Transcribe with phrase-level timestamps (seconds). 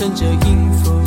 [0.00, 0.99] 乘着音符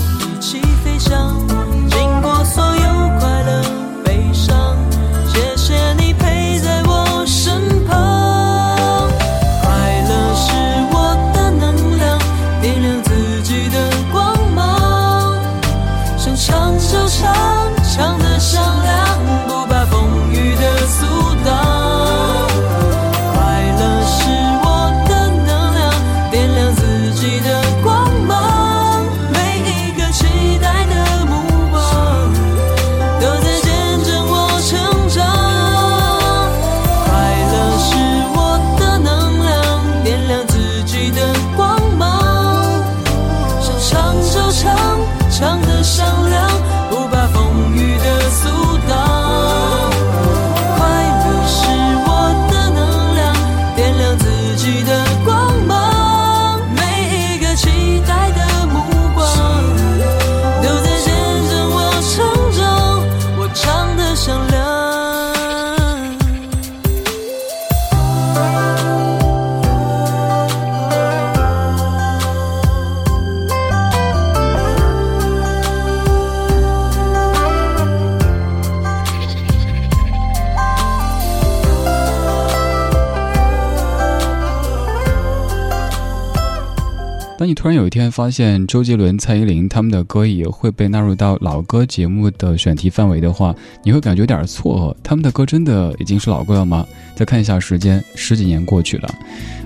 [87.43, 94.95] 当你突然有一天发现周杰伦、蔡依林他们的歌也会被纳入到老歌节目的选题范围的话，你会感觉有点错愕。
[95.03, 96.87] 他们的歌真的已经是老歌了吗？
[97.17, 99.13] 再看一下时间，十几年过去了。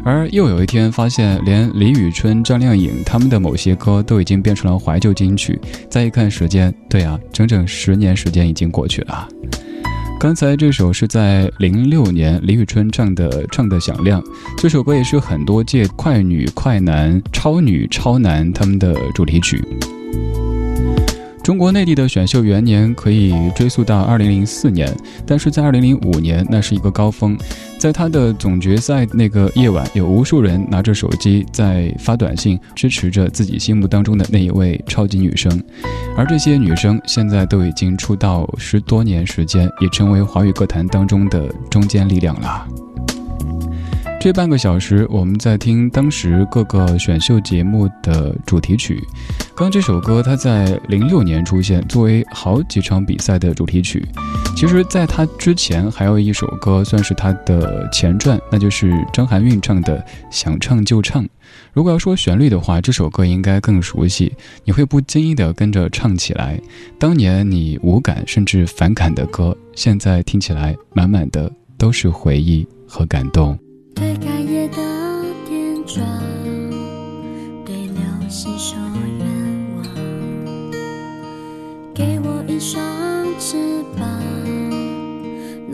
[0.04, 5.60] 而又有一天发现，连李宇春、张靓颖他们的某些歌都已经变成了怀旧金曲。
[5.88, 9.28] 再一看时间，对啊，整整十年时间已经过去了。
[10.20, 14.20] 刚才这首是在零六年李宇春唱的《唱的响亮》，
[14.58, 19.64] 这首歌也是很多届快女、快男、超女、超男他们的主题曲。
[21.48, 24.94] 中国内地的选秀元年可以追溯到二零零四年，
[25.26, 27.38] 但是在二零零五年那是一个高峰，
[27.80, 35.50] 在他的总决赛那个夜晚，有无数人拿着手机在发短信支持着自己心目当中的那一位超级女生，
[36.18, 42.68] 而这些女生现在都已经出道十多年时间，也成为华语歌坛当中的中坚力量了。
[44.20, 49.02] 这半个小时，我们在听当时各个选秀节目的主题曲。
[49.58, 54.06] 刚这首歌，它在零六年出现，作为好几场比赛的主题曲。
[54.56, 59.98] 其实，在它之前还有一首歌算是它的前传，那就是张含韵唱的
[60.30, 61.24] 《想唱就唱》。
[61.74, 64.32] 如果要说旋律的话，这首歌应该更熟悉，
[64.64, 66.62] 你会不经意的跟着唱起来。
[67.00, 73.58] 当年你无感甚至反感的歌，现在听起来满满的都是回忆和感动。
[73.96, 74.76] 对干叶的
[75.50, 76.06] 点妆，
[77.66, 78.78] 对流星说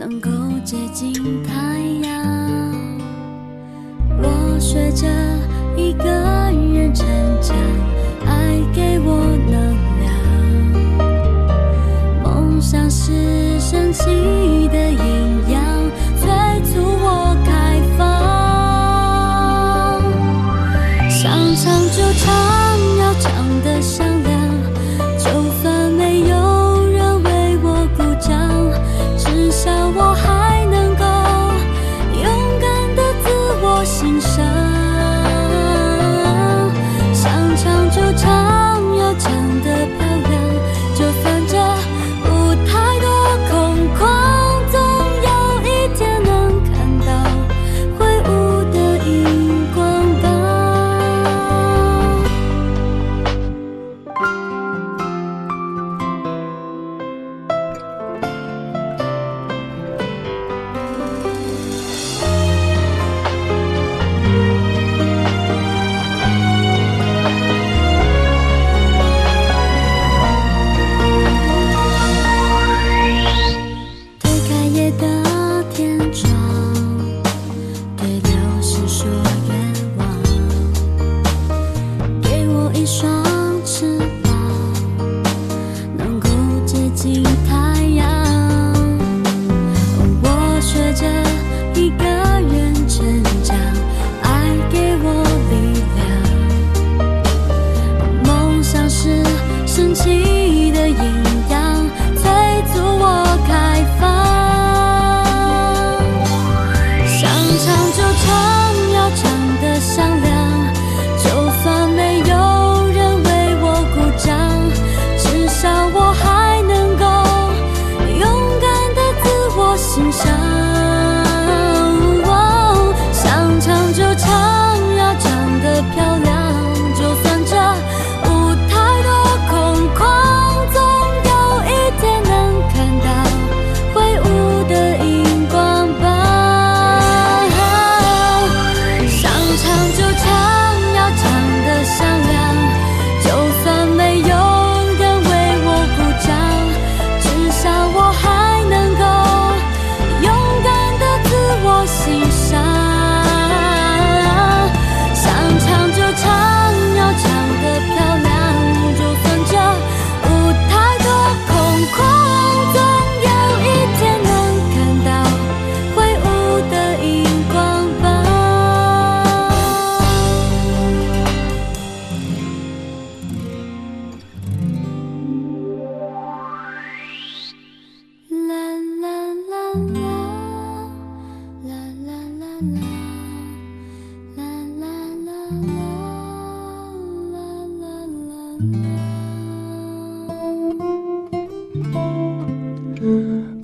[0.06, 0.28] 能够
[0.62, 2.12] 接近太阳。
[4.20, 5.08] 我学着
[5.78, 7.06] 一个人成
[7.40, 7.56] 长，
[8.26, 10.12] 爱给我能量，
[12.22, 14.10] 梦想是神奇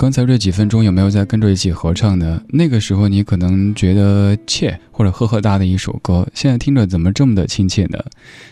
[0.01, 2.41] 刚才这几分钟有没有在跟着一起合唱呢？
[2.49, 7.99] 那个时候你可能觉得切或者呵呵哒的一首歌，现在听着怎么这么的亲切呢？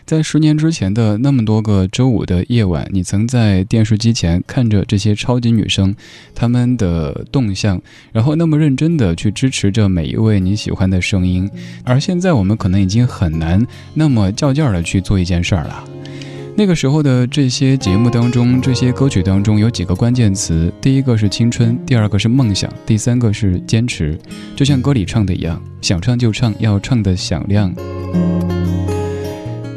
[0.05, 5.97] 在十年之前的那么多个周五的夜晚，你曾在电视机前看着这些超级女生，
[6.35, 7.81] 她们的动向，
[8.13, 11.49] 然后那么认真的去支持着每一位你喜欢的声音，
[11.83, 15.83] 而现在我们可能已经很难那么较劲儿的去做一件事儿了。
[16.59, 24.19] 那个时候的这些节目当中，这些歌曲当中有几个关键词：第一个是青春，第二个是梦想，第三个是坚持。
[24.57, 27.73] 就像歌里唱的一样，想唱就唱，要唱的响亮。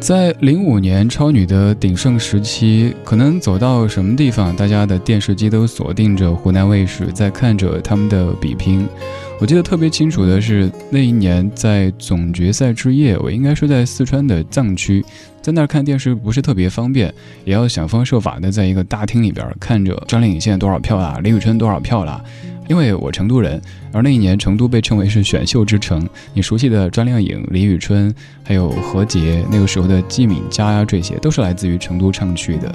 [0.02, 8.84] 在零五年超女的鼎盛时期，可能走到什么地方，大家的电视机都锁定着湖南卫视，在看着他们的比拼。
[9.40, 15.06] 我记得特别清楚的是，那一年在总决赛之夜，我应该是在四川的藏区。
[15.40, 17.14] 在那儿看电视不是特别方便，
[17.46, 22.24] 也要想方设法的在一个大厅里边看着张靓颖现在多少票啦，李宇春多少票啦。
[22.68, 28.14] 因为我成都人，而那一年成都被称为是选秀之城，你熟悉的张靓颖、李宇春，
[28.44, 32.74] 还有何洁，那个时候的季敏佳呀，这些都是来自于成都唱区的。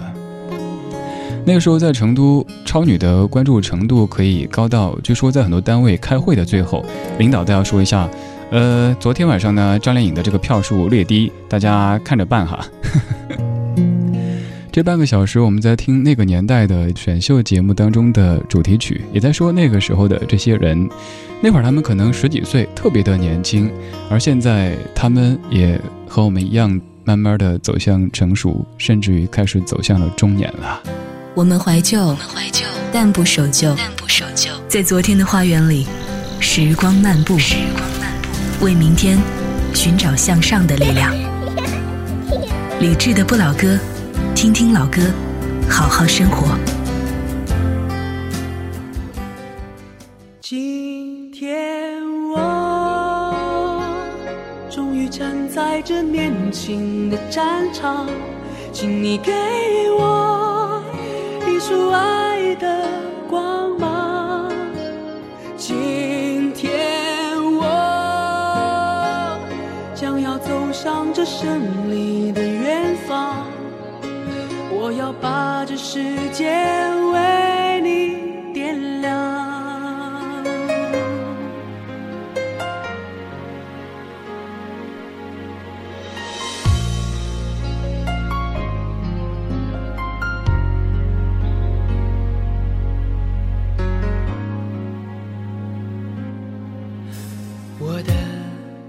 [1.47, 6.85] 那个时候在成都，超女的关注程度可以高到，据说在很多单位开会的最后，
[7.19, 8.09] 领导都要说一下。
[8.51, 12.67] 呃，昨天晚上呢，张靓颖的这个票数略低，大家看着办哈。
[12.83, 13.01] 呵
[13.39, 13.56] 呵
[14.77, 20.87] 这半个小时，我们在听那个年代的选秀节目当中的主题曲，也在说那个时候的这些人。
[21.41, 23.73] 那会儿他们可能十几岁，特别的年轻，
[24.11, 30.83] 而现在他们也和我们一样，慢慢的走向成熟，甚至于开始走向了中年了。
[31.35, 35.87] 我们怀旧，我们怀旧，但不守旧，但不守旧，在昨天的花园里，
[36.39, 37.39] 时光漫步。
[37.39, 38.13] 时光漫
[38.59, 39.19] 步为明天
[39.73, 41.15] 寻找向上的力量。
[42.79, 43.79] 理智的不老歌，
[44.37, 45.01] 听听老歌，
[45.67, 46.47] 好好生活。
[50.43, 53.33] 今天我
[54.69, 58.07] 终于站在这年轻的战场，
[58.75, 59.33] 请你给
[59.99, 60.83] 我
[61.49, 62.87] 一束爱的
[63.31, 64.53] 光芒。
[65.57, 67.65] 今天我
[69.95, 70.51] 将要走。
[70.73, 73.47] 向这胜利的远方，
[74.87, 75.99] 我要把这世
[76.31, 76.49] 界
[77.13, 79.13] 为你点亮。
[97.81, 98.15] 我的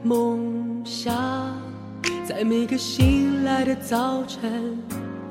[0.04, 1.68] 梦想。
[2.28, 4.78] 在每个醒来的早晨，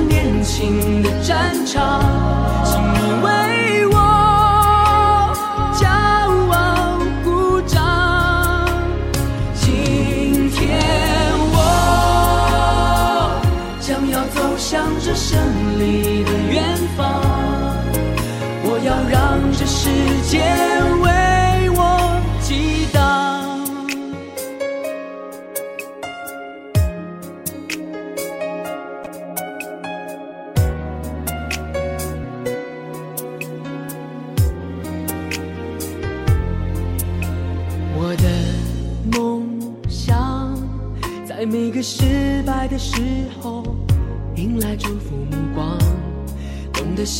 [0.00, 2.00] 年轻的战场，
[2.64, 3.96] 请你为我
[5.74, 5.86] 骄
[6.52, 7.76] 傲鼓掌。
[9.54, 10.80] 今天
[11.52, 11.56] 我
[13.80, 15.38] 将要走向这胜
[15.78, 17.20] 利的远方，
[18.64, 19.90] 我要让这世
[20.28, 20.71] 界。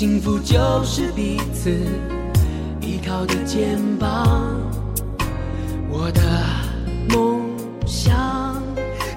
[0.02, 1.70] 幸福就是彼此
[2.80, 4.60] 依靠的肩膀。
[5.88, 6.20] 我的
[7.08, 7.40] 梦
[7.86, 8.60] 想，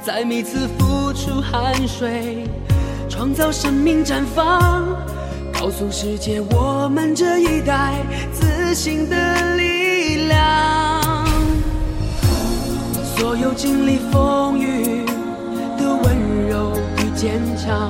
[0.05, 2.47] 在每次付出汗水、
[3.09, 4.85] 创造生命绽放，
[5.59, 7.95] 告诉世界我们这一代
[8.31, 11.25] 自信的力量。
[13.17, 15.03] 所有经历风雨
[15.79, 17.89] 的温柔与坚强，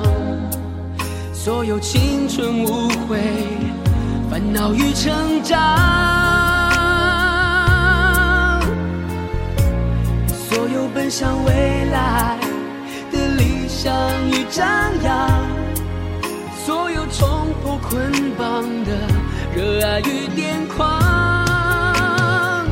[1.46, 3.20] 所有青春无悔、
[4.28, 5.56] 烦恼与成长。
[10.28, 12.36] 所有奔向未来
[13.12, 13.94] 的理想
[14.28, 14.66] 与张
[15.04, 15.30] 扬，
[16.66, 18.90] 所有冲破捆绑的
[19.54, 21.00] 热爱与癫狂。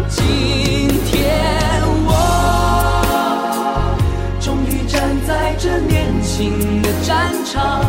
[0.09, 2.11] 今天我
[4.41, 7.81] 终于站在这年轻的战场，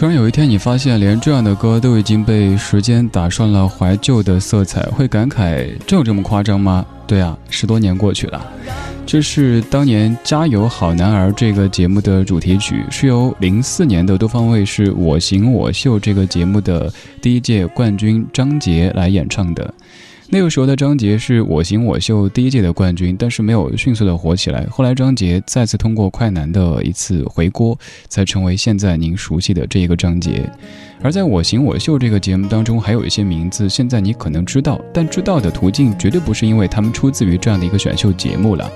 [0.00, 6.86] 突然有一天，你发现连这样的歌都已经被时间打上了怀旧的色彩，会感慨这有这么夸张吗？
[7.06, 8.42] 对啊，十多年过去了。
[9.04, 16.90] 这是当年《加油好男儿》这个节目的主题曲，是由零四年的多方卫视《我型我秀》这个节目的
[17.20, 19.74] 第一届冠军张杰来演唱的。
[20.32, 24.64] 那个时候的张杰是我型我秀第一届的冠军，但是没有迅速的火起来。
[24.70, 27.76] 后来张杰再次通过快男的一次回锅，
[28.08, 30.48] 才成为现在您熟悉的这一个张杰。
[31.02, 38.70] 而在我型我秀这个节目当中，还有一些名字，现在你可能知道，但知道的途径绝对不是因为他们出自于这样的一个选秀节目了。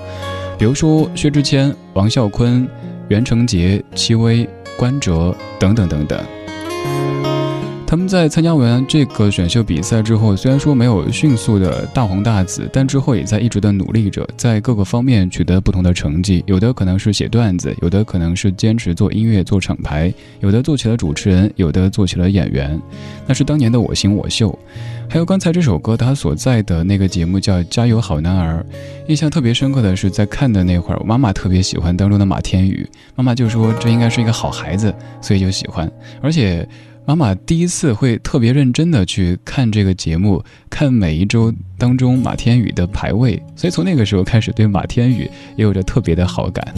[0.59, 2.67] 比如说薛之谦、王啸坤、
[3.07, 4.45] 袁成杰、戚薇、
[4.77, 6.34] 关喆等等等等。
[7.87, 16.43] 他们在参加完这个选秀比赛之后，虽然说没有迅速的大红大紫，但之后也在一直的努力着，在各个方面取得不同的成绩。
[16.47, 22.77] 有的可能是写段子，有的可能是坚持做音乐、做厂牌，有的做起了主持人，有的做起了演员。
[23.27, 24.57] 那是当年的我型我秀。
[25.07, 28.65] 还有刚才这首歌，他所在的那个节目叫《加油好男儿》。
[29.07, 35.89] 印象特别深刻的是，在看的那会儿，我妈妈特别喜欢当中的马天宇，妈妈就说这应该是一个好孩子，所以就喜欢，
[36.19, 36.67] 而且。
[37.07, 46.73] 妈妈第一次会特别认真的去看这个节目，看每一周当中马天宇的排位，所以从那个时候开始对马天宇也有着特别的好感。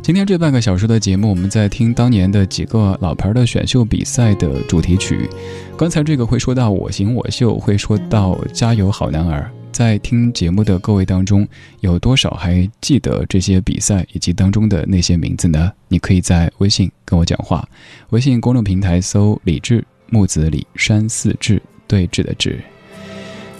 [0.00, 5.28] 今天这半个小时的节目，我们在听当年的几个老牌的选秀比赛的主题曲。
[5.76, 9.50] 刚才这个会说到我型我秀，会说到加油好男儿。
[9.76, 11.46] 在听节目的各位当中，
[11.80, 15.70] 有多少还记得这些比赛以及当中的那些名字呢？
[15.88, 17.68] 你可以在微信跟我讲话，
[18.08, 22.58] 微信公众平台搜“李志木子李山寺志对峙的志”。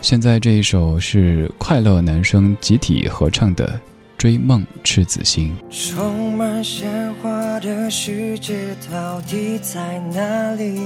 [0.00, 3.68] 现在这一首是快乐男生集体合唱的
[4.16, 5.54] 《追梦赤子心》。
[5.92, 10.80] 充满鲜花的世界到底在哪里？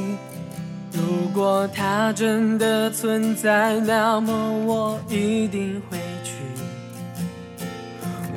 [0.92, 6.33] 如果它真的存在，那么我一定会去。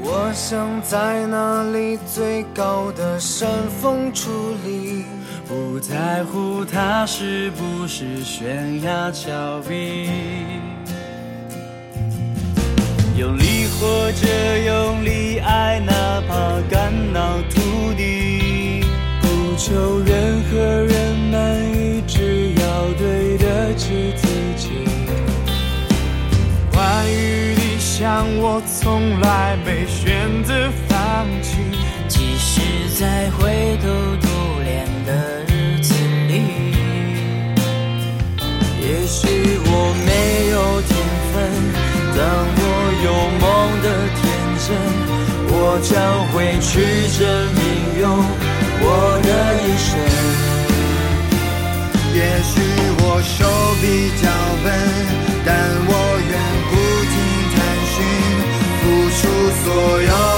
[0.05, 3.49] 我想在那里最高的山
[3.81, 4.27] 峰矗
[4.65, 5.05] 立，
[5.47, 10.09] 不在乎它是不是悬崖峭壁。
[13.15, 14.27] 用力或者
[14.65, 15.93] 用力爱，哪
[16.27, 18.83] 怕肝脑涂地，
[19.21, 22.03] 不求任何人满意，
[23.03, 24.69] 对得起自己。
[26.71, 31.57] 关于理想，我从来没选择放弃，
[32.07, 32.61] 即使
[32.97, 33.89] 在灰头
[34.21, 34.25] 土
[34.63, 35.93] 脸的日子
[36.29, 36.31] 里。
[38.79, 39.27] 也许
[39.65, 39.69] 我
[40.07, 40.09] 没
[40.51, 40.55] 有
[40.87, 40.95] 天
[41.33, 41.35] 分，
[42.15, 42.23] 但
[42.55, 42.61] 我
[43.03, 43.11] 有
[43.43, 43.43] 梦
[43.83, 43.85] 的
[44.15, 44.23] 天
[44.63, 44.65] 真。
[45.55, 45.91] 我将
[46.31, 46.71] 会去
[47.19, 47.21] 证
[47.53, 47.61] 明，
[47.99, 48.03] 用
[48.79, 48.87] 我
[49.21, 49.27] 的
[49.67, 50.52] 一生。
[53.23, 53.45] 手
[53.81, 54.27] 比脚
[54.63, 54.71] 笨
[55.45, 55.55] 但
[55.87, 55.91] 我
[56.29, 56.33] 愿
[56.69, 56.73] 不
[57.11, 57.15] 停
[57.55, 57.57] 探
[57.93, 57.95] 寻
[58.79, 58.83] 付
[59.17, 59.21] 出
[59.63, 59.67] 所
[60.01, 60.32] 有